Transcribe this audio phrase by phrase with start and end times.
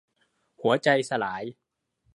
[0.61, 1.43] หัวใจสลาย